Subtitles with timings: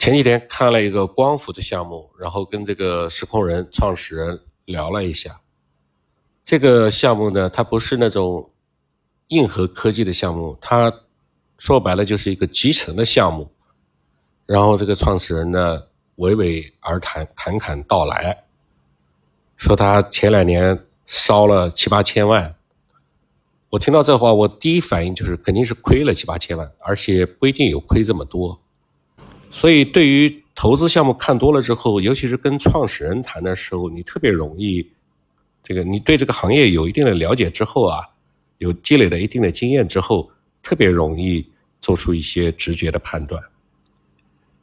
[0.00, 5.42] 前几天看了一个光伏的项目，然后跟这个时空人创始人聊了一下。
[6.42, 8.50] 这个项目呢，它不是那种
[9.28, 10.90] 硬核科技的项目，它
[11.58, 13.52] 说白了就是一个集成的项目。
[14.46, 15.82] 然后这个创始人呢，
[16.16, 18.44] 娓娓而谈，侃侃道来，
[19.58, 22.56] 说他前两年烧了七八千万。
[23.68, 28.58] 我听到这话，我第一反应就是肯定是亏了七八千万，而且不一定有亏这么多。
[29.50, 34.90] 所以，对于投资项目看多了之后，尤其是跟创始人谈的时候，你特别容易，
[35.62, 37.98] 这个你对这个行业有一定的了解之后啊，
[38.58, 40.30] 有积累了一定的经验之后，
[40.62, 43.42] 特别容易做出一些直觉的判断。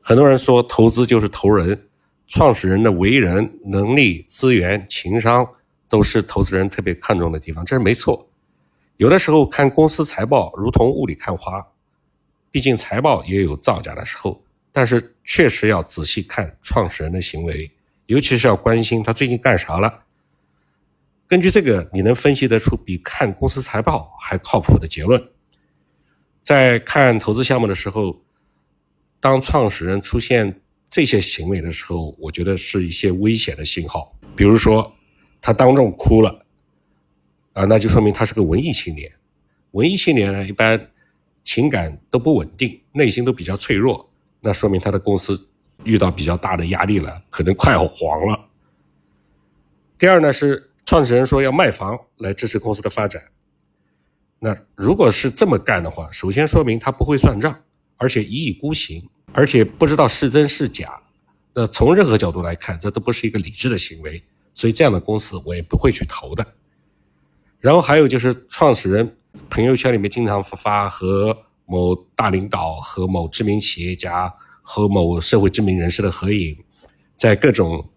[0.02, 1.88] 很多人说投资就是投人，
[2.28, 5.46] 创始人的为人、能力、资源、情商
[5.90, 8.28] 都是投资人特别看重的地方，这是没错。
[8.96, 11.68] 有的时候看公司财报如同雾里看花，
[12.50, 14.42] 毕竟财报也有造假的时候。
[14.78, 17.72] 但是确实要仔细看创始人的行为，
[18.06, 20.04] 尤其是要关心他最近干啥了。
[21.26, 25.20] 根据这个，你能分析得出比看公司财报还靠谱的结论。
[26.44, 28.22] 在看投资项目的时候，
[29.20, 34.16] 当创始人出现这些行为的时候，我觉得是一些危险的信号。
[34.36, 34.94] 比如说，
[35.42, 36.46] 他当众哭了。
[37.54, 39.12] 啊，那就说明他是个文艺青年。
[39.72, 40.92] 文艺青年呢，一般
[41.44, 44.08] 情感都不稳定，内心都比较脆弱，
[44.42, 45.50] 那说明他的公司
[45.84, 48.46] 遇到比较大的压力了，可能快要黄了。
[49.98, 53.22] 第二呢，是创始人说要卖房来支持公司的发展。
[54.40, 57.64] 那如果是这么干的话，首先说明他不会算账，
[57.98, 61.02] 而且一意孤行，而且不知道是真是假。
[61.54, 64.24] 那从任何角度来看，这都不是一个理智的行为。
[64.54, 66.46] 所以这样的公司我也不会去投的。
[67.60, 69.18] 然后还有就是创始人
[69.50, 76.58] 朋友圈里面经常发和某大领导、和某知名企业家、和某社会知名人士的合影，
[77.16, 77.88] 在各种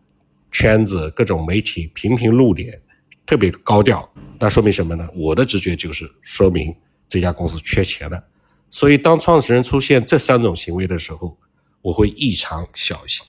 [0.50, 2.82] 圈子、各种媒体频频露脸，
[3.24, 4.06] 特别高调。
[4.38, 5.08] 那说明什么呢？
[5.14, 6.74] 我的直觉就是说明
[7.08, 8.22] 这家公司缺钱了。
[8.68, 11.38] 所以当创始人出现这三种行为的时候，
[11.82, 13.24] 我会异常小心。